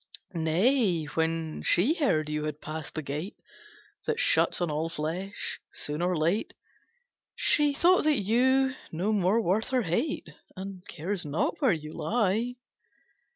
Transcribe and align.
"Nay: 0.33 1.05
when 1.05 1.61
she 1.63 1.93
heard 1.93 2.27
you 2.27 2.45
had 2.45 2.59
passed 2.59 2.95
the 2.95 3.03
Gate 3.03 3.35
That 4.07 4.19
shuts 4.19 4.59
on 4.59 4.71
all 4.71 4.89
flesh 4.89 5.59
soon 5.73 6.01
or 6.01 6.17
late, 6.17 6.55
She 7.35 7.71
thought 7.75 8.05
you 8.07 8.73
no 8.91 9.13
more 9.13 9.39
worth 9.39 9.67
her 9.67 9.83
hate, 9.83 10.29
And 10.55 10.81
cares 10.87 11.23
not 11.23 11.61
where 11.61 11.71
you 11.71 11.93
lie. 11.93 12.55